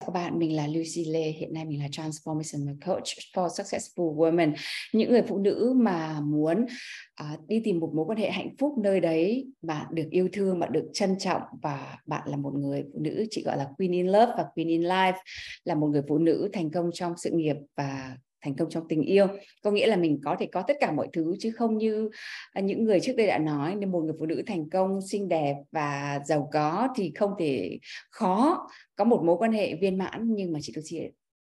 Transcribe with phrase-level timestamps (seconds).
[0.00, 4.54] các bạn, mình là Lucy Lê, hiện nay mình là Transformation Coach for Successful Women.
[4.92, 6.66] Những người phụ nữ mà muốn
[7.22, 10.58] uh, đi tìm một mối quan hệ hạnh phúc nơi đấy bạn được yêu thương,
[10.58, 13.92] bạn được trân trọng và bạn là một người phụ nữ chị gọi là Queen
[13.92, 15.16] in Love và Queen in Life
[15.64, 18.16] là một người phụ nữ thành công trong sự nghiệp và
[18.46, 19.26] thành công trong tình yêu.
[19.62, 22.10] Có nghĩa là mình có thể có tất cả mọi thứ chứ không như
[22.52, 25.28] à, những người trước đây đã nói nên một người phụ nữ thành công xinh
[25.28, 27.78] đẹp và giàu có thì không thể
[28.10, 30.34] khó có một mối quan hệ viên mãn.
[30.34, 31.00] Nhưng mà chị tôi chị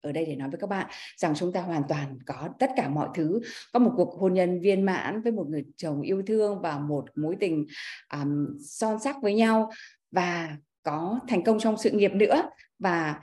[0.02, 0.88] ở đây để nói với các bạn
[1.18, 3.42] rằng chúng ta hoàn toàn có tất cả mọi thứ.
[3.74, 7.06] Có một cuộc hôn nhân viên mãn với một người chồng yêu thương và một
[7.16, 7.66] mối tình
[8.14, 9.72] um, son sắc với nhau.
[10.12, 12.50] Và có thành công trong sự nghiệp nữa.
[12.80, 13.20] Và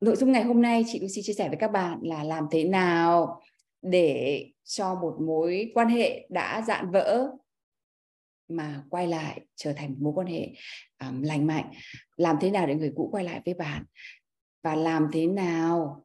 [0.00, 2.64] nội dung ngày hôm nay chị Lucy chia sẻ với các bạn là làm thế
[2.64, 3.42] nào
[3.82, 7.30] để cho một mối quan hệ đã dạn vỡ
[8.48, 10.50] mà quay lại trở thành một mối quan hệ
[11.00, 11.70] um, lành mạnh.
[12.16, 13.84] Làm thế nào để người cũ quay lại với bạn?
[14.62, 16.04] Và làm thế nào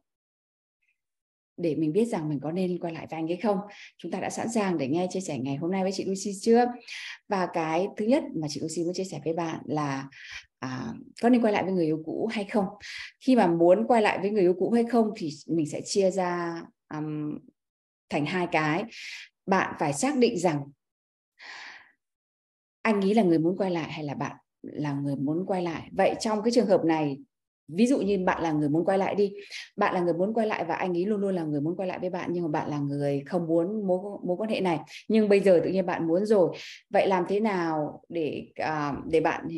[1.56, 3.58] để mình biết rằng mình có nên quay lại với anh ấy không?
[3.98, 6.30] Chúng ta đã sẵn sàng để nghe chia sẻ ngày hôm nay với chị Lucy
[6.40, 6.64] chưa?
[7.28, 10.08] Và cái thứ nhất mà chị Lucy muốn chia sẻ với bạn là
[10.62, 12.66] à, có nên quay lại với người yêu cũ hay không?
[13.20, 16.10] Khi mà muốn quay lại với người yêu cũ hay không thì mình sẽ chia
[16.10, 16.62] ra
[16.94, 17.38] um,
[18.10, 18.84] thành hai cái.
[19.46, 20.62] Bạn phải xác định rằng
[22.82, 25.88] anh ấy là người muốn quay lại hay là bạn là người muốn quay lại.
[25.92, 27.18] Vậy trong cái trường hợp này
[27.68, 29.32] ví dụ như bạn là người muốn quay lại đi
[29.76, 31.88] bạn là người muốn quay lại và anh ấy luôn luôn là người muốn quay
[31.88, 34.80] lại với bạn nhưng mà bạn là người không muốn mối mối quan hệ này.
[35.08, 36.56] Nhưng bây giờ tự nhiên bạn muốn rồi.
[36.90, 39.48] Vậy làm thế nào để uh, để bạn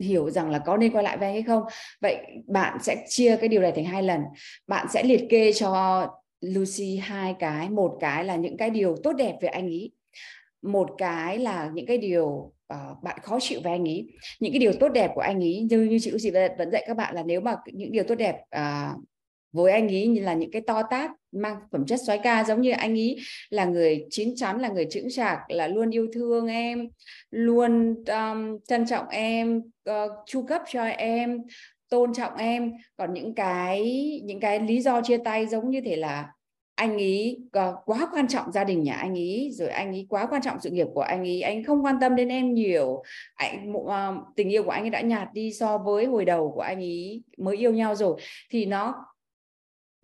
[0.00, 1.62] hiểu rằng là có nên quay lại với anh hay không?
[2.00, 2.16] Vậy
[2.46, 4.20] bạn sẽ chia cái điều này thành hai lần.
[4.66, 6.06] Bạn sẽ liệt kê cho
[6.40, 7.70] Lucy hai cái.
[7.70, 9.90] Một cái là những cái điều tốt đẹp về anh ấy.
[10.62, 12.26] Một cái là những cái điều
[12.74, 14.06] uh, bạn khó chịu với anh ấy.
[14.40, 16.96] Những cái điều tốt đẹp của anh ấy như như chị Lucy vẫn dạy các
[16.96, 19.04] bạn là nếu mà những điều tốt đẹp uh,
[19.52, 22.60] với anh ấy như là những cái to tát mang phẩm chất soái ca giống
[22.60, 23.16] như anh ấy
[23.50, 26.88] là người chín chắn là người chững chạc là luôn yêu thương em
[27.30, 29.58] luôn um, trân trọng em
[29.90, 29.94] uh,
[30.26, 31.38] chu cấp cho em
[31.88, 32.72] tôn trọng em.
[32.96, 33.82] Còn những cái
[34.24, 36.28] những cái lý do chia tay giống như thể là
[36.74, 37.40] anh ấy
[37.84, 40.70] quá quan trọng gia đình nhà anh ấy rồi anh ấy quá quan trọng sự
[40.70, 43.02] nghiệp của anh ấy anh không quan tâm đến em nhiều.
[43.34, 46.60] Anh ờ, tình yêu của anh ấy đã nhạt đi so với hồi đầu của
[46.60, 48.20] anh ấy mới yêu nhau rồi.
[48.50, 48.94] Thì nó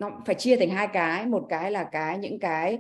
[0.01, 1.27] nó phải chia thành hai cái.
[1.27, 2.79] Một cái là cái những cái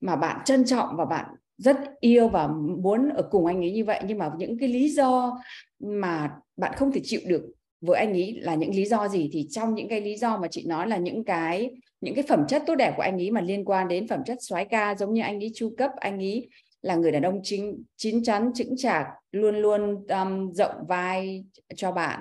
[0.00, 1.26] mà bạn trân trọng và bạn
[1.58, 2.48] rất yêu và
[2.82, 4.00] muốn ở cùng anh ấy như vậy.
[4.06, 5.40] Nhưng mà những cái lý do
[5.80, 7.42] mà bạn không thể chịu được
[7.80, 9.30] với anh ấy là những lý do gì?
[9.32, 11.70] Thì trong những cái lý do mà chị nói là những cái
[12.00, 14.38] những cái phẩm chất tốt đẹp của anh ấy mà liên quan đến phẩm chất
[14.40, 16.48] soái ca giống như anh ấy chu cấp anh ấy
[16.82, 21.44] là người đàn ông chính chín chắn chững chạc luôn luôn um, rộng vai
[21.76, 22.20] cho bạn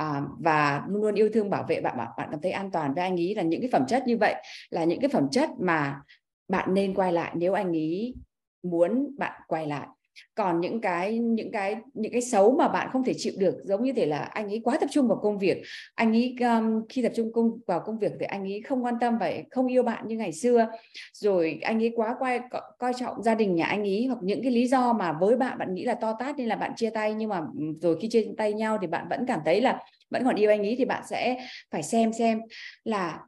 [0.00, 2.94] à, và luôn luôn yêu thương bảo vệ bạn bạn cảm thấy an toàn.
[2.94, 4.34] Với anh ấy là những cái phẩm chất như vậy
[4.70, 6.02] là những cái phẩm chất mà
[6.48, 7.32] bạn nên quay lại.
[7.34, 8.14] Nếu anh ấy
[8.62, 9.86] muốn bạn quay lại
[10.34, 13.84] còn những cái những cái những cái xấu mà bạn không thể chịu được giống
[13.84, 15.62] như thể là anh ấy quá tập trung vào công việc
[15.94, 18.94] anh ấy um, khi tập trung công vào công việc thì anh ấy không quan
[19.00, 20.66] tâm và không yêu bạn như ngày xưa.
[21.12, 22.40] Rồi anh ấy quá coi
[22.78, 25.58] coi trọng gia đình nhà anh ấy hoặc những cái lý do mà với bạn
[25.58, 27.14] bạn nghĩ là to tát nên là bạn chia tay.
[27.14, 30.24] Nhưng mà ừ, rồi khi chia tay nhau thì bạn vẫn cảm thấy là vẫn
[30.24, 32.40] còn yêu anh ấy thì bạn sẽ phải xem xem
[32.84, 33.20] là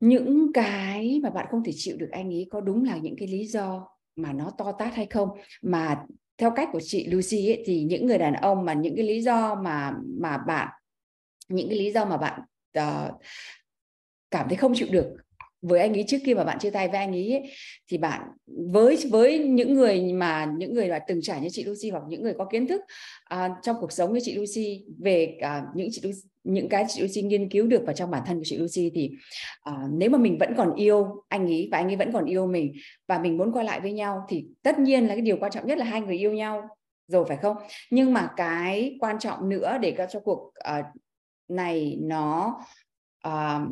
[0.00, 3.28] những cái mà bạn không thể chịu được anh ấy có đúng là những cái
[3.28, 5.28] lý do mà nó to tát hay không.
[5.62, 6.04] Mà
[6.38, 9.22] theo cách của chị Lucy ấy, thì những người đàn ông mà những cái lý
[9.22, 10.68] do mà mà bạn
[11.48, 12.40] những cái lý do mà bạn
[12.78, 13.20] uh,
[14.30, 15.16] cảm thấy không chịu được
[15.62, 17.50] với anh ấy trước kia mà bạn chia tay với anh ấy, ấy
[17.88, 21.90] thì bạn với với những người mà những người mà từng trải như chị Lucy
[21.90, 22.80] hoặc những người có kiến thức
[23.34, 27.02] uh, trong cuộc sống như chị Lucy về uh, những chị Lucy, những cái chị
[27.02, 29.10] Lucy nghiên cứu được vào trong bản thân của chị Lucy thì
[29.70, 32.46] uh, nếu mà mình vẫn còn yêu anh ấy và anh ấy vẫn còn yêu
[32.46, 32.72] mình
[33.06, 35.66] và mình muốn quay lại với nhau thì tất nhiên là cái điều quan trọng
[35.66, 36.68] nhất là hai người yêu nhau
[37.08, 37.56] rồi phải không?
[37.90, 40.84] Nhưng mà cái quan trọng nữa để cho cuộc uh,
[41.48, 42.60] này nó
[43.28, 43.62] uh,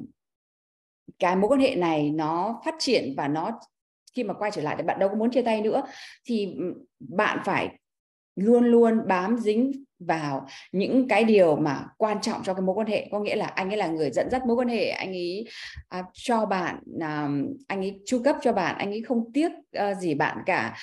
[1.18, 3.60] cái mối quan hệ này nó phát triển và nó
[4.14, 5.82] khi mà quay trở lại thì bạn đâu có muốn chia tay nữa
[6.24, 7.78] thì ừ, bạn phải
[8.36, 12.86] luôn luôn bám dính vào những cái điều mà quan trọng cho cái mối quan
[12.86, 13.08] hệ.
[13.12, 15.46] Có nghĩa là anh ấy là người dẫn dắt mối quan hệ anh ấy
[15.88, 17.28] à, cho bạn à,
[17.68, 20.76] anh ấy chu cấp cho bạn anh ấy không tiếc à, gì bạn cả.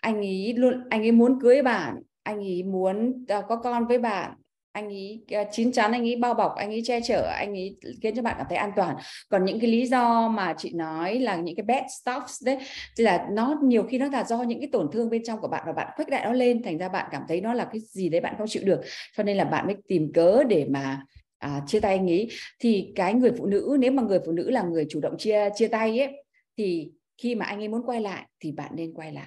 [0.00, 3.98] Anh ấy luôn anh ấy muốn cưới bạn anh ấy muốn à, có con với
[3.98, 4.32] bạn
[4.72, 7.76] anh ấy ờ, chín chắn anh ấy bao bọc anh ấy che chở anh ấy
[8.02, 8.96] khiến cho bạn cảm thấy an toàn.
[9.28, 12.58] Còn những cái lý do mà chị nói là những cái bad stuff đấy
[12.96, 15.48] thì là nó nhiều khi nó là do những cái tổn thương bên trong của
[15.48, 17.80] bạn và bạn khuếch đại nó lên thành ra bạn cảm thấy nó là cái
[17.80, 18.80] gì đấy bạn không chịu được.
[19.16, 21.02] Cho nên là bạn mới tìm cớ để mà
[21.38, 22.28] à, chia tay anh ấy
[22.60, 25.48] thì cái người phụ nữ nếu mà người phụ nữ là người chủ động chia
[25.54, 26.24] chia tay ấy
[26.58, 26.90] thì
[27.22, 29.26] khi mà anh ấy muốn quay lại thì bạn nên quay lại.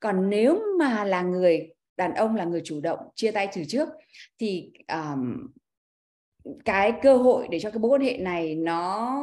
[0.00, 3.88] Còn nếu mà là người đàn ông là người chủ động chia tay từ trước.
[4.38, 5.46] Thì um,
[6.64, 9.18] cái cơ hội để cho cái mối quan hệ này nó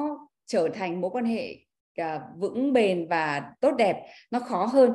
[0.45, 1.57] trở thành mối quan hệ
[2.00, 4.92] À, vững bền và tốt đẹp nó khó hơn.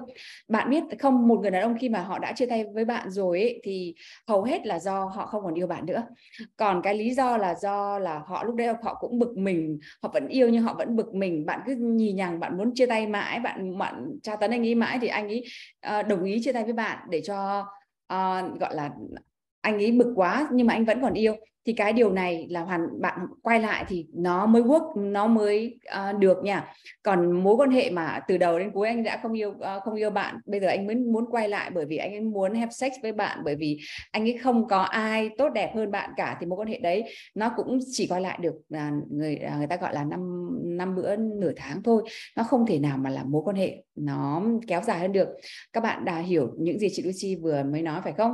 [0.49, 3.11] Bạn biết không một người đàn ông khi mà họ đã chia tay với bạn
[3.11, 3.95] rồi ấy, thì
[4.29, 6.03] hầu hết là do họ không còn yêu bạn nữa.
[6.57, 10.11] Còn cái lý do là do là họ lúc đấy họ cũng bực mình họ
[10.15, 11.47] vẫn yêu nhưng họ vẫn bực mình.
[11.47, 14.75] Bạn cứ nhì nhằng bạn muốn chia tay mãi bạn bạn tra tấn anh ấy
[14.75, 15.45] mãi thì anh ấy
[16.01, 17.61] uh, đồng ý chia tay với bạn để cho
[18.15, 18.91] uh, gọi là
[19.65, 21.35] anh ấy bực quá nhưng mà anh vẫn còn yêu
[21.67, 25.79] thì cái điều này là hoàn bạn quay lại thì nó mới work nó mới
[26.11, 26.65] uh, được nha.
[27.03, 29.95] Còn mối quan hệ mà từ đầu đến cuối anh đã không yêu uh, không
[29.95, 32.71] yêu bạn bây giờ anh mới muốn quay lại bởi vì anh ấy muốn have
[32.71, 33.79] sex với bạn bởi vì
[34.11, 37.05] anh ấy không có ai tốt đẹp hơn bạn cả thì mối quan hệ đấy
[37.35, 40.97] nó cũng chỉ quay lại được uh, người uh, người ta gọi là năm năm
[40.97, 42.03] bữa nửa tháng thôi.
[42.37, 45.29] Nó không thể nào mà là mối quan hệ nó kéo dài hơn được.
[45.73, 48.33] Các bạn đã hiểu những gì chị Lucy vừa mới nói phải không?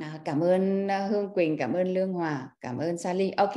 [0.00, 3.30] À, cảm ơn à, Hương Quỳnh, cảm ơn Lương Hòa, cảm ơn Sally.
[3.30, 3.54] Ok,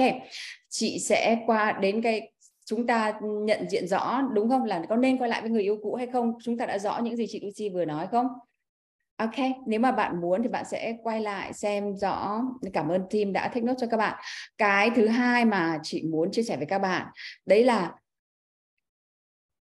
[0.70, 2.32] chị sẽ qua đến cái
[2.66, 5.78] chúng ta nhận diện rõ đúng không là có nên quay lại với người yêu
[5.84, 6.34] cũ hay không?
[6.44, 8.28] Chúng ta đã rõ những gì chị Lucy vừa nói không?
[9.18, 9.36] Ok,
[9.66, 12.42] nếu mà bạn muốn thì bạn sẽ quay lại xem rõ.
[12.74, 14.24] Cảm ơn team đã take note cho các bạn.
[14.58, 17.08] Cái thứ hai mà chị muốn chia sẻ với các bạn,
[17.46, 17.94] đấy là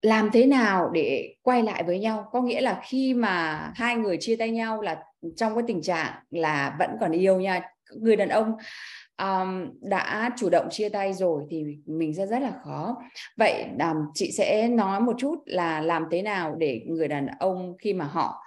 [0.03, 4.17] làm thế nào để quay lại với nhau có nghĩa là khi mà hai người
[4.21, 5.03] chia tay nhau là
[5.37, 7.61] trong cái tình trạng là vẫn còn yêu nha.
[7.97, 8.53] Người đàn ông
[9.19, 12.97] um, đã chủ động chia tay rồi thì mình sẽ rất là khó.
[13.37, 17.77] Vậy um, chị sẽ nói một chút là làm thế nào để người đàn ông
[17.79, 18.43] khi mà họ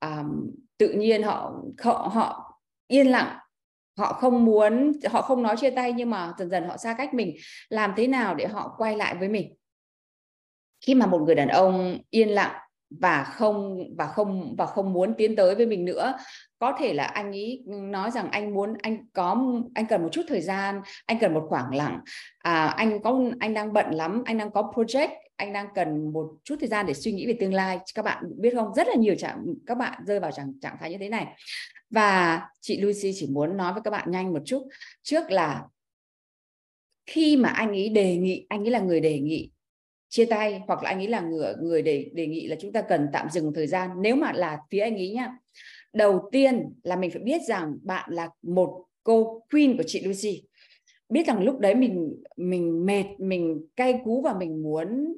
[0.00, 3.38] um, tự nhiên họ họ họ yên lặng
[3.98, 7.14] họ không muốn họ không nói chia tay nhưng mà dần dần họ xa cách
[7.14, 7.36] mình
[7.68, 9.54] làm thế nào để họ quay lại với mình?
[10.86, 15.14] Khi mà một người đàn ông yên lặng và không và không và không muốn
[15.14, 16.14] tiến tới với mình nữa.
[16.58, 19.36] Có thể là anh ấy nói rằng anh muốn anh có
[19.74, 22.00] anh cần một chút thời gian anh cần một khoảng lặng.
[22.38, 26.30] À, anh có anh đang bận lắm anh đang có project anh đang cần một
[26.44, 27.78] chút thời gian để suy nghĩ về tương lai.
[27.94, 28.74] Các bạn biết không?
[28.74, 31.26] Rất là nhiều trạng các bạn rơi vào trạng trạng thái như thế này.
[31.90, 34.68] Và chị Lucy chỉ muốn nói với các bạn nhanh một chút.
[35.02, 35.64] Trước là
[37.06, 39.50] khi mà anh ấy đề nghị anh ấy là người đề nghị
[40.08, 42.82] chia tay, hoặc là anh ấy là người người để đề nghị là chúng ta
[42.82, 43.90] cần tạm dừng thời gian.
[44.02, 45.36] Nếu mà là phía anh ấy nhá,
[45.92, 50.42] đầu tiên là mình phải biết rằng bạn là một cô queen của chị Lucy.
[51.08, 55.14] Biết rằng lúc đấy mình mình mệt, mình cay cú và mình muốn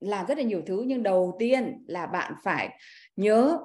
[0.00, 2.78] làm rất là nhiều thứ, nhưng đầu tiên là bạn phải
[3.16, 3.58] nhớ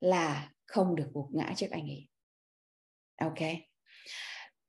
[0.00, 2.08] là không được gục ngã trước anh ấy.
[3.20, 3.48] Ok?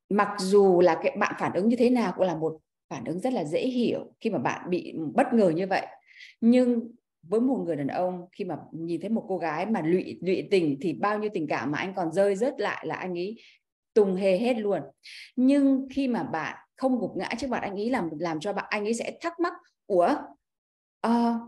[0.09, 3.19] Mặc dù là cái bạn phản ứng như thế nào cũng là một phản ứng
[3.19, 5.87] rất là dễ hiểu khi mà bạn bị bất ngờ như vậy.
[6.41, 6.91] Nhưng
[7.23, 10.47] với một người đàn ông khi mà nhìn thấy một cô gái mà lụy lụy
[10.51, 13.35] tình thì bao nhiêu tình cảm mà anh còn rơi rớt lại là anh ấy
[13.93, 14.81] tùng hề hết luôn.
[15.35, 18.65] Nhưng khi mà bạn không gục ngã trước mặt anh ấy làm làm cho bạn
[18.69, 19.53] anh ấy sẽ thắc mắc
[19.87, 20.15] ủa?
[21.01, 21.39] À,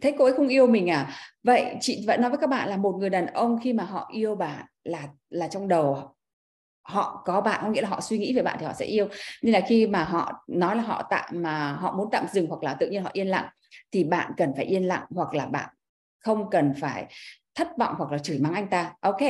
[0.00, 1.10] thế cô ấy không yêu mình à?
[1.42, 4.10] Vậy chị vẫn nói với các bạn là một người đàn ông khi mà họ
[4.12, 6.14] yêu bạn là là trong đầu
[6.90, 9.08] họ có bạn, có nghĩa là họ suy nghĩ về bạn thì họ sẽ yêu.
[9.42, 12.62] Nên là khi mà họ nói là họ tạm, mà họ muốn tạm dừng hoặc
[12.62, 13.48] là tự nhiên họ yên lặng,
[13.92, 15.68] thì bạn cần phải yên lặng hoặc là bạn
[16.18, 17.06] không cần phải
[17.54, 18.92] thất vọng hoặc là chửi mắng anh ta.
[19.00, 19.20] Ok,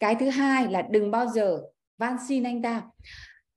[0.00, 1.58] cái thứ hai là đừng bao giờ
[1.98, 2.82] van xin anh ta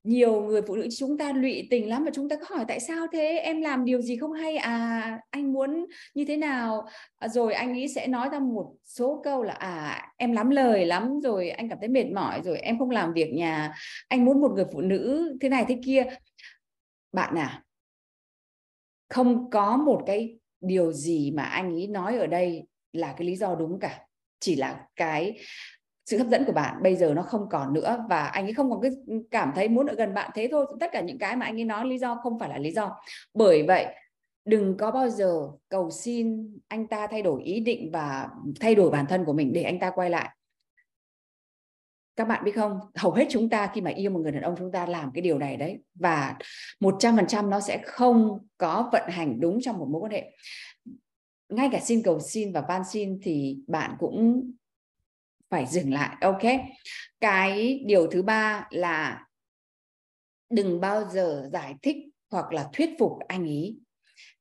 [0.08, 2.80] nhiều người phụ nữ chúng ta lụy tình lắm và chúng ta có hỏi tại
[2.80, 3.38] sao thế?
[3.44, 5.20] Em làm điều gì không hay à?
[5.30, 6.88] Anh muốn như thế nào?
[7.18, 10.86] À, rồi anh ấy sẽ nói ra một số câu là à em lắm lời
[10.86, 13.74] lắm rồi anh cảm thấy mệt mỏi rồi em không làm việc nhà.
[14.08, 16.04] Anh muốn một người phụ nữ thế này thế kia.
[17.12, 17.64] Bạn à
[19.10, 23.36] không có một cái điều gì mà anh ấy nói ở đây là cái lý
[23.36, 24.00] do đúng cả.
[24.40, 25.38] Chỉ là cái
[26.08, 28.70] sự hấp dẫn của bạn bây giờ nó không còn nữa và anh ấy không
[28.70, 28.92] còn cái
[29.32, 30.66] cảm thấy muốn ở gần bạn thế thôi.
[30.80, 33.00] Tất cả những cái mà anh ấy nói lý do không phải là lý do.
[33.34, 33.86] Bởi vậy,
[34.46, 38.90] đừng có bao giờ cầu xin anh ta thay đổi ý định và thay đổi
[38.90, 40.30] bản thân của mình để anh ta quay lại.
[42.16, 42.80] Các bạn biết không?
[42.96, 45.22] Hầu hết chúng ta khi mà yêu một người đàn ông, chúng ta làm cái
[45.22, 46.38] điều này đấy và
[46.80, 50.12] một trăm phần trăm nó sẽ không có vận hành đúng trong một mối quan
[50.12, 50.32] hệ.
[51.50, 54.52] Ngay cả xin cầu xin và van xin thì bạn cũng
[55.50, 56.44] phải dừng lại ok?
[57.20, 59.26] Cái điều thứ ba là
[60.50, 61.98] đừng bao giờ giải thích
[62.32, 63.78] hoặc là thuyết phục anh ý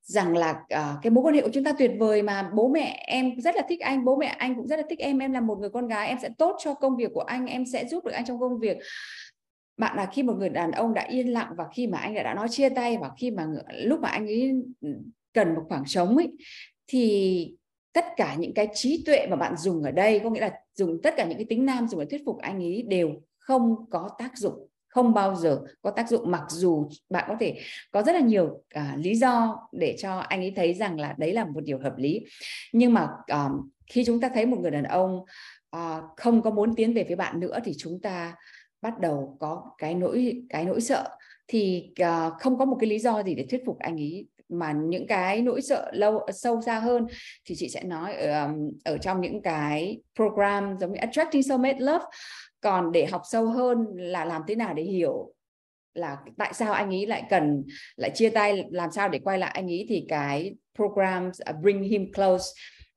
[0.03, 3.03] rằng là uh, cái mối quan hệ của chúng ta tuyệt vời mà bố mẹ
[3.07, 5.41] em rất là thích anh bố mẹ anh cũng rất là thích em em là
[5.41, 8.05] một người con gái em sẽ tốt cho công việc của anh em sẽ giúp
[8.05, 8.77] được anh trong công việc.
[9.77, 12.23] Bạn là khi một người đàn ông đã yên lặng và khi mà anh đã,
[12.23, 14.89] đã nói chia tay và khi mà lúc mà anh ấy ừ,
[15.33, 16.31] cần một khoảng trống ấy
[16.87, 17.55] thì
[17.97, 21.01] tất cả những cái trí tuệ mà bạn dùng ở đây có nghĩa là dùng
[21.03, 24.09] tất cả những cái tính nam dùng để thuyết phục anh ấy đều không có
[24.17, 27.59] tác dụng không bao giờ có tác dụng mặc dù bạn có thể
[27.91, 31.33] có rất là nhiều à, lý do để cho anh ấy thấy rằng là đấy
[31.33, 32.25] là một điều hợp lý.
[32.73, 35.19] Nhưng mà um, khi chúng ta thấy một người đàn ông
[35.75, 38.35] uh, không có muốn tiến về phía bạn nữa thì chúng ta
[38.81, 41.09] bắt đầu có cái nỗi cái nỗi sợ
[41.47, 44.71] thì uh, không có một cái lý do gì để thuyết phục anh ấy mà
[44.71, 47.05] những cái nỗi sợ lâu sâu xa hơn
[47.45, 48.49] thì chị sẽ nói ở,
[48.85, 52.05] ở trong những cái program giống như Attracting Soulmate Love.
[52.61, 55.33] Còn để học sâu hơn là làm thế nào để hiểu
[55.93, 57.63] là tại sao anh ấy lại cần
[57.95, 61.53] lại chia tay làm sao để quay lại anh ấy thì cái program uh, à,
[61.61, 62.45] Bring Him Close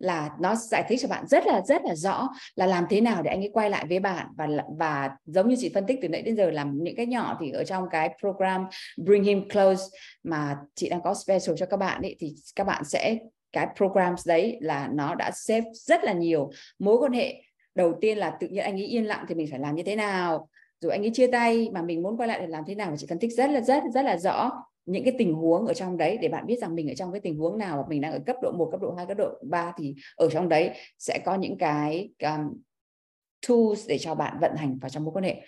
[0.00, 3.22] là nó giải thích cho bạn rất là rất là rõ là làm thế nào
[3.22, 4.26] để anh ấy quay lại với bạn.
[4.36, 7.36] Và và giống như chị phân tích từ nãy đến giờ làm những cái nhỏ
[7.40, 8.66] thì ở trong cái program
[9.04, 9.84] Bring Him Close
[10.22, 13.16] mà chị đang có special cho các bạn ấy, thì các bạn sẽ,
[13.52, 17.42] cái programs đấy là nó đã xếp rất là nhiều mối quan hệ.
[17.74, 19.96] Đầu tiên là tự nhiên anh ấy yên lặng thì mình phải làm như thế
[19.96, 20.48] nào?
[20.80, 22.94] Rồi anh ấy chia tay mà mình muốn quay lại để làm thế nào?
[22.98, 24.50] Chị phân tích rất là, rất rất là rõ
[24.86, 27.20] những cái tình huống ở trong đấy để bạn biết rằng mình ở trong cái
[27.20, 29.30] tình huống nào và mình đang ở cấp độ 1, cấp độ 2, cấp độ
[29.42, 32.54] 3 thì ở trong đấy sẽ có những cái um,
[33.48, 35.42] tools để cho bạn vận hành vào trong mối quan hệ.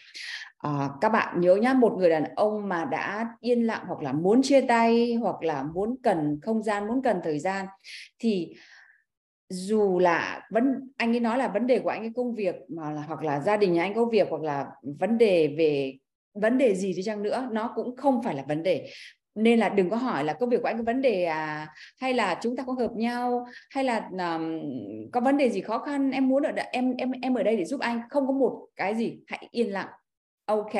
[0.59, 4.13] À, các bạn nhớ nhá, một người đàn ông mà đã yên lặng hoặc là
[4.13, 7.67] muốn chia tay hoặc là muốn cần không gian, muốn cần thời gian
[8.19, 8.55] thì
[9.49, 12.91] dù là vấn anh ấy nói là vấn đề của anh ấy công việc mà
[12.91, 15.99] là hoặc là gia đình nhà anh có việc hoặc là vấn đề về
[16.35, 18.91] vấn đề gì đi chăng nữa nó cũng không phải là vấn đề
[19.35, 21.69] nên là đừng có hỏi là công việc của anh có vấn đề à
[22.01, 24.61] hay là chúng ta có hợp nhau hay là um,
[25.13, 27.65] có vấn đề gì khó khăn em muốn ở em em em ở đây để
[27.65, 28.01] giúp anh.
[28.11, 29.89] Không có một cái gì hãy yên lặng.
[30.45, 30.73] Ok.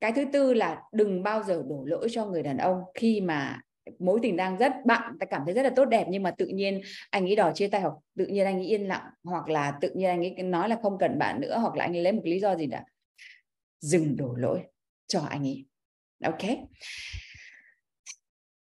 [0.00, 3.60] Cái thứ tư là đừng bao giờ đổ lỗi cho người đàn ông khi mà
[3.98, 6.46] mối tình đang rất bạn ta cảm thấy rất là tốt đẹp nhưng mà tự
[6.46, 9.78] nhiên anh ấy đòi chia tay hoặc tự nhiên anh ấy yên lặng hoặc là
[9.80, 12.12] tự nhiên anh ấy nói là không cần bạn nữa hoặc là anh ấy lấy
[12.12, 12.78] một lý do gì đó.
[13.80, 14.62] Dừng đổ lỗi
[15.06, 15.64] cho anh ấy.
[16.24, 16.58] Ok?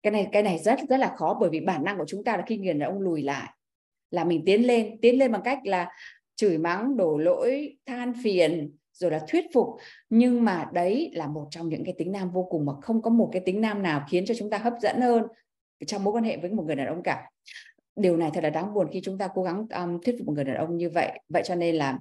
[0.02, 2.36] Cái này cái này rất rất là khó bởi vì bản năng của chúng ta
[2.36, 3.52] là khi người đàn ông lùi lại
[4.10, 5.92] là mình tiến lên tiến lên bằng cách là
[6.36, 9.68] chửi mắng đổ lỗi than phiền rồi là thuyết phục.
[10.10, 13.10] Nhưng mà đấy là một trong những cái tính nam vô cùng mà không có
[13.10, 15.22] một cái tính nam nào khiến cho chúng ta hấp dẫn hơn
[15.86, 17.30] trong mối quan hệ với một người đàn ông cả.
[17.96, 20.32] Điều này thật là đáng buồn khi chúng ta cố gắng um, thuyết phục một
[20.32, 21.20] người đàn ông như vậy.
[21.28, 21.98] Vậy cho nên là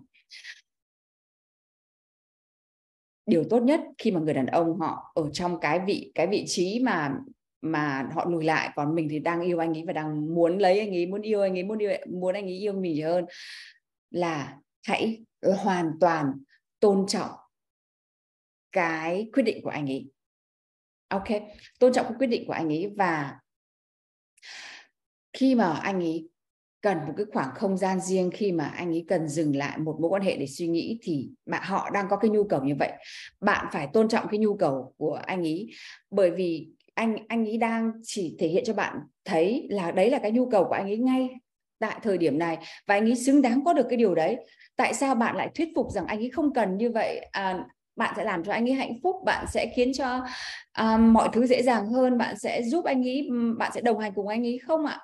[3.25, 6.43] điều tốt nhất khi mà người đàn ông họ ở trong cái vị cái vị
[6.47, 7.17] trí mà
[7.61, 10.79] mà họ lùi lại, còn mình thì đang yêu anh ấy và đang muốn lấy
[10.79, 13.25] anh ấy, muốn yêu anh ấy, muốn yêu, muốn anh ấy yêu mình hơn,
[14.11, 15.25] là hãy
[15.57, 16.31] hoàn toàn
[16.79, 17.31] tôn trọng
[18.71, 20.09] cái quyết định của anh ấy.
[21.07, 21.27] Ok?
[21.79, 23.39] Tôn trọng cái quyết định của anh ấy và
[25.33, 26.29] khi mà anh ấy
[26.81, 29.97] cần một cái khoảng không gian riêng, khi mà anh ấy cần dừng lại một
[30.01, 32.75] mối quan hệ để suy nghĩ thì bạn, họ đang có cái nhu cầu như
[32.79, 32.91] vậy.
[33.41, 35.69] Bạn phải tôn trọng cái nhu cầu của anh ấy
[36.11, 40.19] bởi vì anh anh ấy đang chỉ thể hiện cho bạn thấy là đấy là
[40.19, 41.29] cái nhu cầu của anh ấy ngay
[41.79, 44.37] tại thời điểm này và anh ấy xứng đáng có được cái điều đấy.
[44.75, 47.25] Tại sao bạn lại thuyết phục rằng anh ấy không cần như vậy?
[47.31, 50.25] À, bạn sẽ làm cho anh ấy hạnh phúc bạn sẽ khiến cho
[50.77, 54.11] um, mọi thứ dễ dàng hơn bạn sẽ giúp anh ấy bạn sẽ đồng hành
[54.15, 54.99] cùng anh ấy không ạ?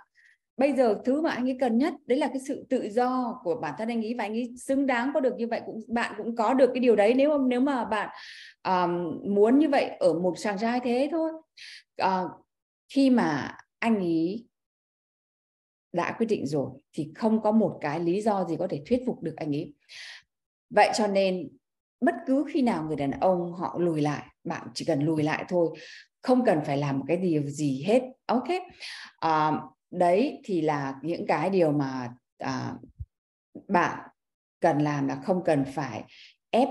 [0.57, 3.55] Bây giờ thứ mà anh ấy cần nhất đấy là cái sự tự do của
[3.55, 6.13] bản thân anh ấy và anh ấy xứng đáng có được như vậy cũng bạn
[6.17, 7.13] cũng có được cái điều đấy.
[7.13, 8.09] Nếu nếu mà bạn
[8.63, 11.31] um, muốn như vậy ở một chàng trai thế thôi.
[12.03, 12.31] Uh,
[12.89, 14.45] khi mà anh ấy
[15.93, 19.03] đã quyết định rồi thì không có một cái lý do gì có thể thuyết
[19.05, 19.73] phục được anh ấy.
[20.69, 21.49] Vậy cho nên
[22.01, 25.45] bất cứ khi nào người đàn ông họ lùi lại bạn chỉ cần lùi lại
[25.49, 25.77] thôi
[26.21, 28.01] không cần phải làm một cái điều gì hết.
[28.25, 28.47] Ok.
[29.25, 32.73] Uh, đấy thì là những cái điều mà à,
[33.67, 34.09] bạn
[34.59, 36.03] cần làm là không cần phải
[36.49, 36.67] ép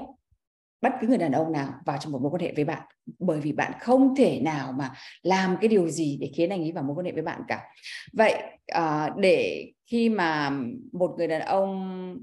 [0.80, 2.82] bất cứ người đàn ông nào vào trong một mối quan hệ với bạn.
[3.18, 6.72] Bởi vì bạn không thể nào mà làm cái điều gì để khiến anh ấy
[6.72, 7.68] vào mối quan hệ với bạn cả.
[8.12, 10.50] Vậy à, để khi mà
[10.92, 12.18] một người đàn ông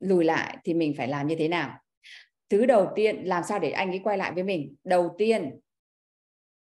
[0.00, 1.78] lùi lại thì mình phải làm như thế nào?
[2.48, 4.74] Thứ đầu tiên làm sao để anh ấy quay lại với mình?
[4.84, 5.60] Đầu tiên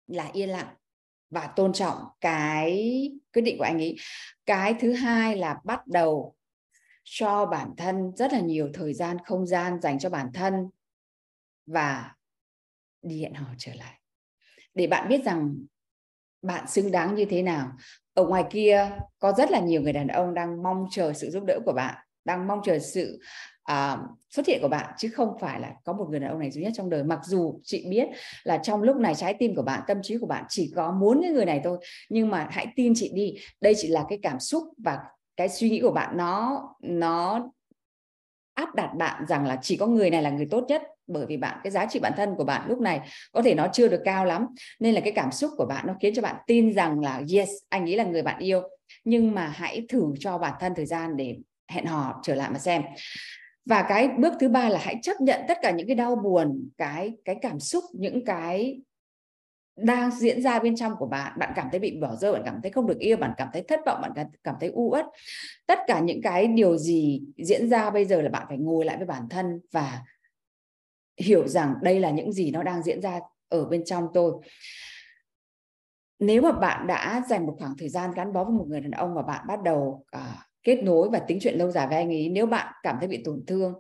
[0.07, 0.75] là yên lặng
[1.33, 2.73] và tôn trọng cái
[3.33, 3.97] quyết định của anh ấy.
[4.47, 6.35] Cái thứ hai là bắt đầu
[7.05, 10.55] cho bản thân rất là nhiều thời gian, không gian dành cho bản thân
[11.67, 12.15] và
[13.03, 14.01] đi hẹn hò trở lại.
[14.75, 15.57] Để bạn biết rằng
[16.43, 17.73] bạn xứng đáng như thế nào.
[18.15, 21.45] Ở ngoài kia có rất là nhiều người đàn ông đang mong chờ sự giúp
[21.47, 23.21] đỡ của bạn đang mong chờ sự
[23.73, 23.99] uh,
[24.31, 26.63] xuất hiện của bạn chứ không phải là có một người đàn ông này duy
[26.63, 27.05] nhất trong đời.
[27.05, 28.09] Mặc dù chị biết
[28.45, 31.21] là trong lúc này trái tim của bạn tâm trí của bạn chỉ có muốn
[31.23, 33.35] cái người này thôi nhưng mà hãy tin chị đi.
[33.61, 34.99] Đây chỉ là cái cảm xúc và
[35.37, 36.17] cái suy nghĩ của bạn.
[36.17, 37.49] Nó nó
[38.55, 41.37] áp đặt bạn rằng là chỉ có người này là người tốt nhất bởi vì
[41.37, 43.01] bạn cái giá trị bản thân của bạn lúc này
[43.33, 44.47] có thể nó chưa được cao lắm.
[44.81, 47.49] Nên là cái cảm xúc của bạn nó khiến cho bạn tin rằng là yes
[47.69, 48.63] anh ấy là người bạn yêu.
[49.05, 51.37] Nhưng mà hãy thử cho bản thân thời gian để
[51.73, 52.83] hẹn hò trở lại mà xem.
[53.67, 56.69] Và cái bước thứ ba là hãy chấp nhận tất cả những cái đau buồn
[56.79, 58.81] cái cái cảm xúc những cái
[59.77, 61.39] đang diễn ra bên trong của bạn.
[61.39, 63.63] Bạn cảm thấy bị bỏ rơi bạn cảm thấy không được yêu bạn cảm thấy
[63.63, 64.13] thất vọng bạn
[64.45, 65.07] cảm thấy u uất.
[65.67, 68.97] Tất cả những cái điều gì diễn ra bây giờ là bạn phải ngồi lại
[68.97, 70.03] với bản thân và
[71.21, 74.33] hiểu rằng đây là những gì nó đang diễn ra ở bên trong tôi.
[76.19, 78.91] Nếu mà bạn đã dành một khoảng thời gian gắn bó với một người đàn
[78.91, 80.23] ông và bạn bắt đầu uh,
[80.63, 82.29] kết nối và tính chuyện lâu dài với anh ấy.
[82.29, 83.75] Nếu bạn cảm thấy bị tổn thương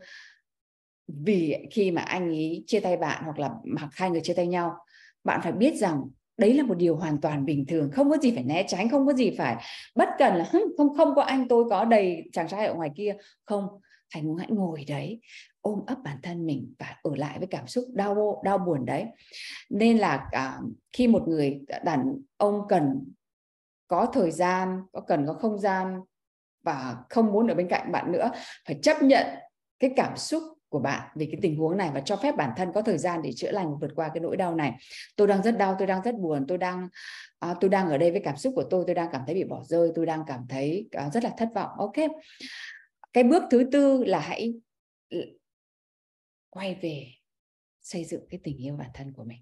[1.07, 4.47] vì khi mà anh ấy chia tay bạn hoặc là hoặc hai người chia tay
[4.47, 4.77] nhau,
[5.25, 6.03] bạn phải biết rằng
[6.37, 9.07] đấy là một điều hoàn toàn bình thường, không có gì phải né tránh, không
[9.07, 12.67] có gì phải bất cần là không không có anh, tôi có đầy chàng trai
[12.67, 13.17] ở ngoài kia.
[13.45, 13.69] Không
[14.11, 15.21] hãy hãy ngồi đấy,
[15.61, 19.05] ôm ấp bản thân mình và ở lại với cảm xúc đau đau buồn đấy.
[19.71, 20.61] Nên là cả
[20.93, 23.13] khi một người đàn ông cần
[23.89, 26.01] có thời gian, có cần có không gian
[26.63, 28.31] và không muốn ở bên cạnh bạn nữa
[28.67, 29.27] phải chấp nhận
[29.79, 32.73] cái cảm xúc của bạn về cái tình huống này và cho phép bản thân
[32.75, 34.73] có thời gian để chữa lành vượt qua cái nỗi đau này.
[35.17, 36.89] Tôi đang rất đau tôi đang rất buồn tôi đang
[37.39, 39.45] à, tôi đang ở đây với cảm xúc của tôi tôi đang cảm thấy bị
[39.45, 41.71] bỏ rơi tôi đang cảm thấy à, rất là thất vọng.
[41.79, 41.95] Ok.
[43.13, 44.55] Cái bước thứ tư là hãy
[46.51, 47.07] quay về
[47.81, 49.39] xây dựng cái tình yêu bản thân của mình.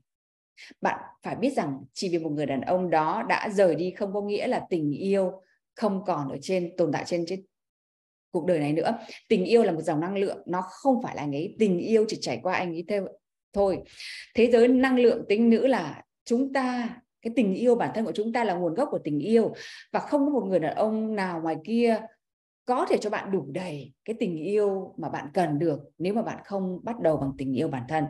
[0.81, 4.13] Bạn phải biết rằng chỉ vì một người đàn ông đó đã rời đi không
[4.13, 5.43] có nghĩa là tình yêu
[5.77, 7.45] không còn ở trên, tồn tại trên trên
[8.31, 8.99] cuộc đời này nữa.
[9.29, 11.57] Tình yêu là một dòng năng lượng, nó không phải là anh ấy.
[11.59, 13.07] Tình yêu chỉ trải qua anh ấy theo,
[13.53, 13.79] thôi.
[14.35, 18.13] Thế giới năng lượng tính nữ là chúng ta, cái tình yêu bản thân của
[18.13, 19.55] chúng ta là nguồn gốc của tình yêu.
[19.93, 22.01] Và không có một người đàn ông nào ngoài kia
[22.65, 26.23] có thể cho bạn đủ đầy cái tình yêu mà bạn cần được nếu mà
[26.23, 28.05] bạn không bắt đầu bằng tình yêu bản thân.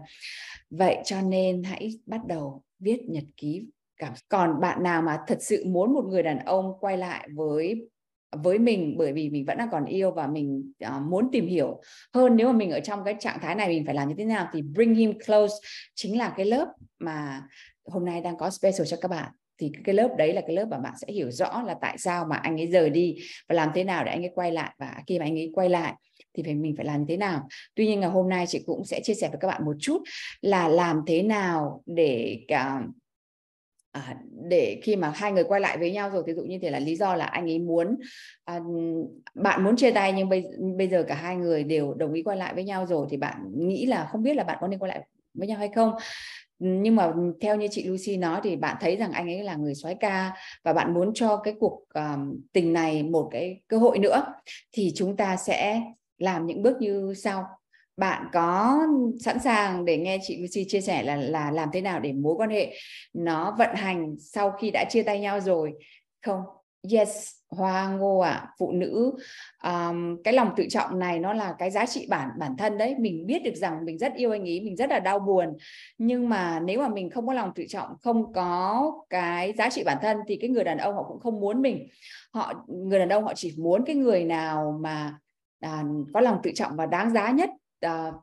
[0.71, 3.67] Vậy cho nên hãy bắt đầu viết nhật ký
[4.01, 7.89] cảm còn bạn nào mà thật sự muốn một người đàn ông quay lại với
[8.37, 11.81] với mình bởi vì mình vẫn đang còn yêu và mình uh, muốn tìm hiểu
[12.15, 14.25] hơn nếu mà mình ở trong cái trạng thái này mình phải làm như thế
[14.25, 15.55] nào thì bring him close
[15.95, 17.43] chính là cái lớp mà
[17.85, 19.33] hôm nay đang có special cho các bạn.
[19.59, 22.25] Thì cái lớp đấy là cái lớp mà bạn sẽ hiểu rõ là tại sao
[22.31, 23.17] mà anh ấy rời đi
[23.49, 25.69] và làm thế nào để anh ấy quay lại và khi mà anh ấy quay
[25.69, 25.95] lại
[26.35, 27.49] thì phải mình phải làm thế nào.
[27.75, 30.03] Tuy nhiên ngày hôm nay chị cũng sẽ chia sẻ với các bạn một chút
[30.41, 32.83] là làm thế nào để cả
[33.93, 34.17] à,
[34.49, 36.79] để khi mà hai người quay lại với nhau rồi ví dụ như thế là
[36.79, 37.97] lý do là anh ấy muốn
[38.45, 38.61] à,
[39.35, 40.45] bạn muốn chia tay nhưng bây
[40.77, 43.37] bây giờ cả hai người đều đồng ý quay lại với nhau rồi thì bạn
[43.55, 45.93] nghĩ là không biết là bạn có nên quay lại với nhau hay không.
[46.59, 49.75] Nhưng mà theo như chị Lucy nói thì bạn thấy rằng anh ấy là người
[49.75, 53.99] soái ca và bạn muốn cho cái cuộc um, tình này một cái cơ hội
[53.99, 54.25] nữa
[54.73, 55.83] thì chúng ta sẽ
[56.19, 57.45] làm những bước như sau
[58.01, 58.81] bạn có
[59.21, 62.35] sẵn sàng để nghe chị Lucy chia sẻ là là làm thế nào để mối
[62.37, 62.75] quan hệ
[63.13, 65.73] nó vận hành sau khi đã chia tay nhau rồi
[66.23, 66.41] không
[66.93, 69.13] yes Hoa Ngô ạ, à, phụ nữ
[69.65, 72.95] um, cái lòng tự trọng này nó là cái giá trị bản bản thân đấy.
[72.99, 75.57] Mình biết được rằng mình rất yêu anh ấy, mình rất là đau buồn.
[75.99, 79.83] Nhưng mà nếu mà mình không có lòng tự trọng, không có cái giá trị
[79.85, 81.89] bản thân thì cái người đàn ông họ cũng không muốn mình.
[82.33, 85.19] Họ người đàn ông họ chỉ muốn cái người nào mà
[85.61, 85.85] à,
[86.15, 87.51] có lòng tự trọng và đáng giá nhất
[87.87, 88.15] uh,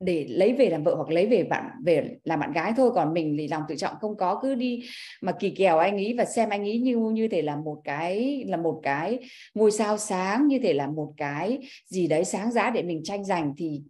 [0.00, 2.90] để lấy về làm vợ hoặc lấy về bạn về làm bạn gái thôi.
[2.94, 4.82] Còn mình thì lòng tự trọng không có cứ đi
[5.22, 8.44] mà kỳ kèo anh ấy và xem anh ấy như như thể là một cái
[8.48, 9.18] là một cái
[9.54, 13.24] ngôi sao sáng như thể là một cái gì đấy sáng giá để mình tranh
[13.24, 13.82] giành thì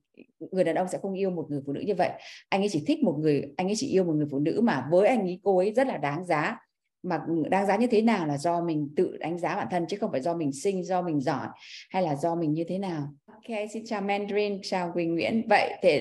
[0.53, 2.11] người đàn ông sẽ không yêu một người phụ nữ như vậy.
[2.49, 4.87] Anh ấy chỉ thích một người anh ấy chỉ yêu một người phụ nữ mà
[4.91, 6.59] với anh ấy cô ấy rất là đáng giá
[7.05, 9.97] mà đáng giá như thế nào là do mình tự đánh giá bản thân chứ
[10.01, 11.47] không phải do mình sinh, do mình giỏi
[11.91, 13.09] hay là do mình như thế nào?
[13.27, 15.47] Ok, xin chào Mandarin, chào Quỳnh Nguyễn.
[15.49, 16.01] Vậy thì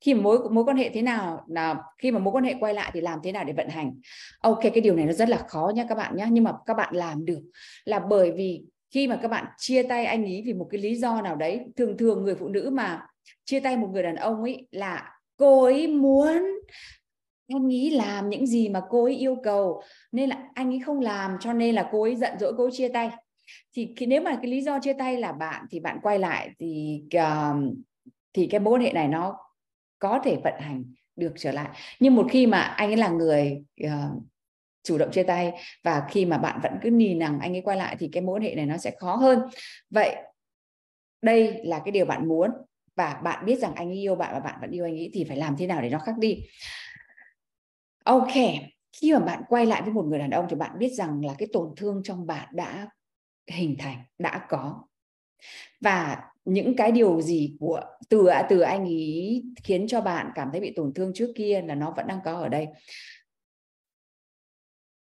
[0.00, 2.90] khi mối mối quan hệ thế nào, là khi mà mối quan hệ quay lại
[2.94, 4.00] thì làm thế nào để vận hành?
[4.40, 6.74] Ok, cái điều này nó rất là khó nha các bạn nhé nhưng mà các
[6.74, 7.40] bạn làm được
[7.84, 8.62] là bởi vì
[8.94, 11.60] khi mà các bạn chia tay anh ấy vì một cái lý do nào đấy,
[11.76, 13.06] thường thường người phụ nữ mà
[13.44, 16.42] chia tay một người đàn ông ấy là cô ấy muốn
[17.50, 19.82] anh ấy làm những gì mà cô ấy yêu cầu
[20.12, 22.72] nên là anh ấy không làm cho nên là cô ấy giận dỗi cô ấy
[22.72, 23.10] chia tay.
[23.72, 26.50] Thì khi nếu mà cái lý do chia tay là bạn thì bạn quay lại
[26.58, 27.74] thì uh,
[28.32, 29.36] thì cái mối quan hệ này nó
[29.98, 30.84] có thể vận hành
[31.16, 31.68] được trở lại.
[32.00, 34.22] Nhưng một khi mà anh ấy là người uh,
[34.82, 35.52] chủ động chia tay
[35.84, 38.36] và khi mà bạn vẫn cứ nì nằng anh ấy quay lại thì cái mối
[38.36, 39.40] quan hệ này nó sẽ khó hơn.
[39.90, 40.16] Vậy
[41.22, 42.50] đây là cái điều bạn muốn
[42.96, 45.24] và bạn biết rằng anh ấy yêu bạn và bạn vẫn yêu anh ấy thì
[45.24, 46.42] phải làm thế nào để nó khác đi?
[48.04, 48.32] Ok,
[48.92, 51.34] khi mà bạn quay lại với một người đàn ông thì bạn biết rằng là
[51.38, 52.88] cái tổn thương trong bạn đã
[53.50, 54.82] hình thành, đã có.
[55.80, 60.60] Và những cái điều gì của, từ từ anh ấy khiến cho bạn cảm thấy
[60.60, 62.66] bị tổn thương trước kia là nó vẫn đang có ở đây.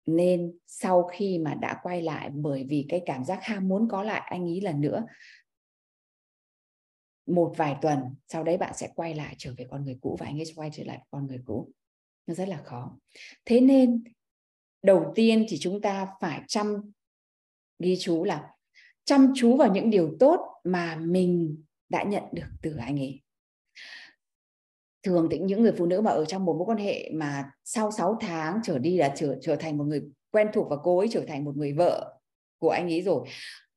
[0.06, 4.04] Nên sau khi mà đã quay lại, bởi vì cái cảm giác ham muốn có
[4.04, 5.06] lại anh ấy lần nữa,
[7.28, 10.26] một vài tuần sau đấy bạn sẽ quay lại trở về con người cũ và
[10.26, 11.72] anh ấy quay trở lại con người cũ
[12.30, 12.98] nó rất là khó.
[13.46, 14.04] Thế nên,
[14.84, 16.92] đầu tiên thì chúng ta phải chăm,
[17.80, 18.50] ghi chú là
[19.06, 23.22] chăm chú vào những điều tốt mà mình đã nhận được từ anh ấy.
[25.04, 27.92] Thường thì những người phụ nữ mà ở trong một mối quan hệ mà sau
[27.92, 31.08] 6 tháng trở đi là trở trở thành một người quen thuộc và cô ấy
[31.12, 32.20] trở thành một người vợ
[32.58, 33.28] của anh ấy rồi,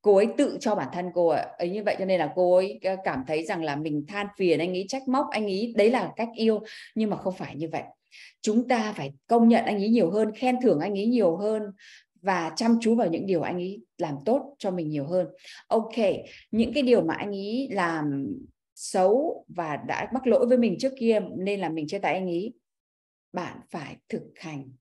[0.02, 2.80] cô ấy tự cho bản thân cô ấy như vậy cho nên là cô ấy
[2.82, 5.74] ờ, cảm thấy rằng là mình than phiền anh ấy, trách móc anh ấy.
[5.76, 6.60] Đấy là cách yêu,
[6.94, 7.82] nhưng mà không phải như vậy
[8.42, 11.62] chúng ta phải công nhận anh ấy nhiều hơn, khen thưởng anh ấy nhiều hơn
[12.22, 15.26] và chăm chú vào những điều anh ấy làm tốt cho mình nhiều hơn.
[15.66, 15.94] Ok,
[16.50, 18.26] những cái điều mà anh ấy làm
[18.74, 22.26] xấu và đã mắc lỗi với mình trước kia nên là mình chia tay anh
[22.26, 22.52] ấy.
[23.32, 24.72] Bạn phải thực hành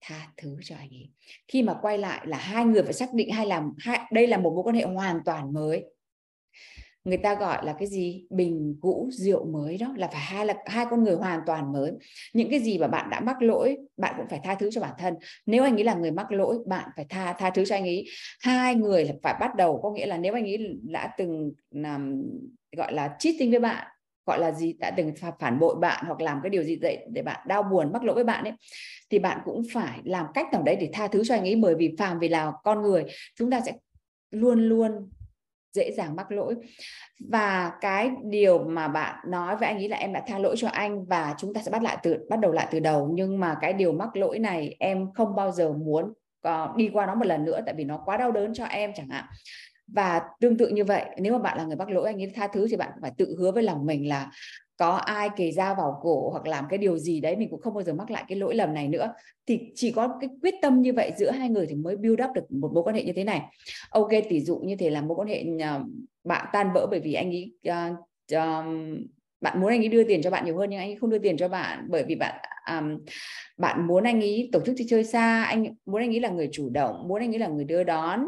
[0.00, 1.10] tha thứ cho anh ấy.
[1.48, 4.38] Khi mà quay lại là hai người phải xác định hay làm hai, đây là
[4.38, 5.84] một mối quan hệ hoàn toàn mới
[7.04, 8.26] người ta gọi là cái gì?
[8.30, 11.92] Bình cũ rượu mới đó, là phải hai là, hai con người hoàn toàn mới.
[12.34, 14.94] Những cái gì mà bạn đã mắc lỗi, bạn cũng phải tha thứ cho bản
[14.98, 15.14] thân.
[15.46, 18.04] Nếu anh ấy là người mắc lỗi, bạn phải tha tha thứ cho anh ấy.
[18.40, 22.22] Hai người là phải bắt đầu, có nghĩa là nếu anh ấy đã từng làm
[22.76, 23.86] gọi là cheating với bạn,
[24.26, 24.72] gọi là gì?
[24.72, 27.92] Đã từng phản bội bạn hoặc làm cái điều gì vậy để bạn đau buồn,
[27.92, 28.52] mắc lỗi với bạn ấy,
[29.10, 31.56] thì bạn cũng phải làm cách nào đấy để tha thứ cho anh ấy.
[31.56, 33.04] Bởi vì phàm vì là con người,
[33.36, 33.72] chúng ta sẽ
[34.30, 35.08] luôn luôn
[35.72, 36.54] dễ dàng mắc lỗi.
[37.28, 40.68] Và cái điều mà bạn nói với anh ấy là em đã tha lỗi cho
[40.68, 43.10] anh và chúng ta sẽ bắt lại từ, bắt đầu lại từ đầu.
[43.14, 46.12] Nhưng mà cái điều mắc lỗi này em không bao giờ muốn
[46.76, 49.08] đi qua nó một lần nữa tại vì nó quá đau đớn cho em chẳng
[49.08, 49.24] hạn.
[49.94, 52.46] Và tương tự như vậy, nếu mà bạn là người mắc lỗi, anh ấy tha
[52.46, 54.30] thứ thì bạn phải tự hứa với lòng mình là
[54.80, 57.74] có ai kề dao vào cổ hoặc làm cái điều gì đấy mình cũng không
[57.74, 59.14] bao giờ mắc lại cái lỗi lầm này nữa.
[59.46, 62.30] Thì chỉ có cái quyết tâm như vậy giữa hai người thì mới build up
[62.34, 63.42] được một mối quan hệ như thế này.
[63.90, 65.84] Ok tỷ dụ như thế là mối quan hệ ờ,
[66.24, 67.98] bạn tan vỡ bởi vì anh ấy uh,
[68.32, 68.96] um,
[69.40, 71.18] bạn muốn anh ấy đưa tiền cho bạn nhiều hơn nhưng anh ấy không đưa
[71.18, 72.98] tiền cho bạn bởi vì bạn um,
[73.56, 76.48] bạn muốn anh ấy tổ chức đi chơi xa anh muốn anh ấy là người
[76.52, 78.20] chủ động muốn anh ấy là người đưa đón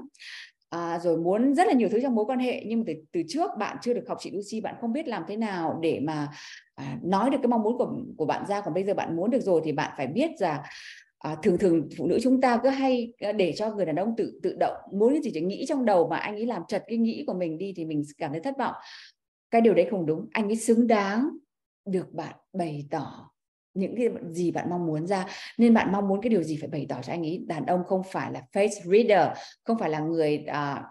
[0.73, 3.23] à, rồi muốn rất là nhiều thứ trong mối quan hệ nhưng mà từ, từ
[3.29, 6.29] trước bạn chưa được học chị Lucy bạn không biết làm thế nào để mà
[6.75, 8.61] à, nói được cái mong muốn của của bạn ra.
[8.61, 10.61] Còn bây giờ bạn muốn được rồi thì bạn phải biết rằng
[11.19, 14.15] à, thường thường phụ nữ chúng ta cứ hay à, để cho người đàn ông
[14.17, 16.85] tự tự động muốn cái gì chỉ nghĩ trong đầu mà anh ấy làm chật
[16.87, 18.75] cái nghĩ của mình đi thì mình cảm thấy thất vọng.
[19.51, 20.29] Cái điều đấy không đúng.
[20.33, 21.29] Anh ấy xứng đáng
[21.85, 23.32] được bạn bày tỏ
[23.75, 25.27] những cái gì bạn mong muốn ra.
[25.59, 27.45] Nên bạn mong muốn cái điều gì phải bày tỏ cho anh ấy.
[27.47, 29.29] Đàn ông không phải là face reader
[29.65, 30.83] không phải là người à,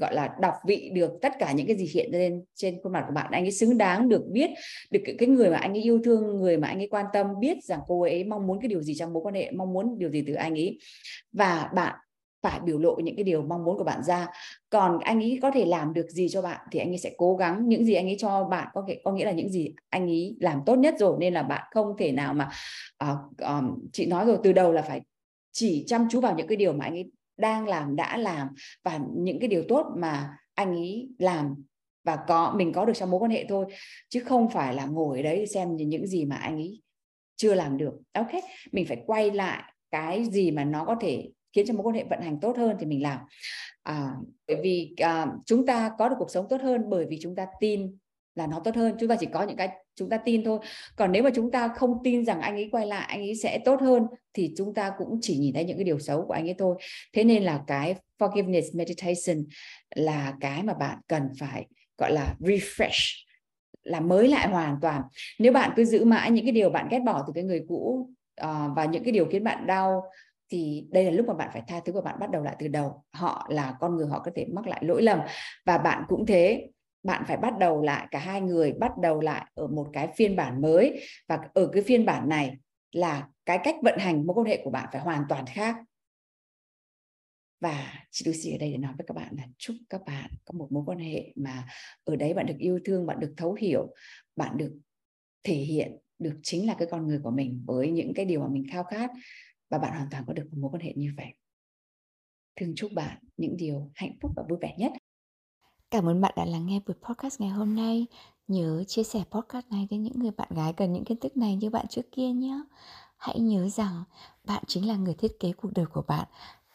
[0.00, 3.04] gọi là đọc vị được tất cả những cái gì hiện lên trên khuôn mặt
[3.06, 3.26] của bạn.
[3.30, 4.50] Anh ấy xứng đáng được biết
[4.90, 7.64] được cái người mà anh ấy yêu thương người mà anh ấy quan tâm biết
[7.64, 10.10] rằng cô ấy mong muốn cái điều gì trong mối quan hệ mong muốn điều
[10.10, 10.78] gì từ anh ấy.
[11.32, 11.94] Và bạn
[12.42, 14.26] phải biểu lộ những cái điều mong muốn của bạn ra.
[14.70, 17.36] Còn anh ấy có thể làm được gì cho bạn thì anh ấy sẽ cố
[17.36, 17.68] gắng.
[17.68, 20.36] Những gì anh ấy cho bạn có thể có nghĩa là những gì anh ấy
[20.40, 22.50] làm tốt nhất rồi nên là bạn không thể nào mà
[23.04, 25.00] uh, um, chị nói rồi từ đầu là phải
[25.52, 28.48] chỉ chăm chú vào những cái điều mà anh ấy đang làm đã làm
[28.84, 31.54] và những cái điều tốt mà anh ấy làm
[32.04, 33.66] và có mình có được trong mối quan hệ thôi
[34.08, 36.82] chứ không phải là ngồi đấy xem những gì mà anh ấy
[37.36, 37.92] chưa làm được.
[38.12, 38.30] Ok
[38.72, 42.04] mình phải quay lại cái gì mà nó có thể khiến cho mối quan hệ
[42.04, 43.18] vận hành tốt hơn thì mình làm.
[43.82, 44.10] À,
[44.48, 47.46] bởi vì à, chúng ta có được cuộc sống tốt hơn bởi vì chúng ta
[47.60, 47.96] tin
[48.34, 48.96] là nó tốt hơn.
[49.00, 50.58] Chúng ta chỉ có những cái chúng ta tin thôi.
[50.96, 53.58] Còn nếu mà chúng ta không tin rằng anh ấy quay lại anh ấy sẽ
[53.64, 56.48] tốt hơn thì chúng ta cũng chỉ nhìn thấy những cái điều xấu của anh
[56.48, 56.76] ấy thôi.
[57.12, 59.44] Thế nên là cái forgiveness meditation
[59.94, 61.66] là cái mà bạn cần phải
[61.98, 63.24] gọi là refresh
[63.82, 65.02] là mới lại hoàn toàn.
[65.38, 68.10] Nếu bạn cứ giữ mãi những cái điều bạn ghét bỏ từ cái người cũ
[68.44, 70.02] uh, và những cái điều khiến bạn đau
[70.50, 72.68] thì đây là lúc mà bạn phải tha thứ và bạn bắt đầu lại từ
[72.68, 73.04] đầu.
[73.12, 75.20] Họ là con người, họ có thể mắc lại lỗi lầm.
[75.66, 76.68] Và bạn cũng thế.
[77.02, 80.36] Bạn phải bắt đầu lại, cả hai người bắt đầu lại ở một cái phiên
[80.36, 81.00] bản mới.
[81.28, 82.56] Và ở cái phiên bản này
[82.92, 85.76] là cái cách vận hành mối quan hệ của bạn phải hoàn toàn khác.
[87.60, 90.58] Và chị Lucy ở đây để nói với các bạn là chúc các bạn có
[90.58, 91.64] một mối quan hệ mà
[92.04, 93.94] ở đấy bạn được yêu thương, bạn được thấu hiểu,
[94.36, 94.78] bạn được
[95.42, 98.48] thể hiện, được chính là cái con người của mình với những cái điều mà
[98.48, 99.10] mình khao khát
[99.68, 101.34] và bạn hoàn toàn có được một mối quan hệ như vậy
[102.60, 104.92] thương chúc bạn những điều hạnh phúc và vui vẻ nhất
[105.90, 108.06] Cảm ơn bạn đã lắng nghe buổi podcast ngày hôm nay.
[108.48, 111.56] Nhớ chia sẻ podcast này đến những người bạn gái cần những kiến thức này
[111.56, 112.60] như bạn trước kia nhé.
[113.16, 114.04] Hãy nhớ rằng
[114.44, 116.28] bạn chính là người thiết kế cuộc đời của bạn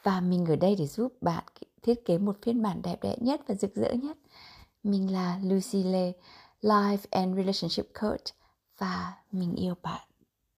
[0.03, 1.43] và mình ở đây để giúp bạn
[1.81, 4.17] thiết kế một phiên bản đẹp đẽ nhất và rực rỡ nhất.
[4.83, 6.13] Mình là Lucy Lê,
[6.61, 8.25] Life and Relationship Coach
[8.77, 10.07] và mình yêu bạn.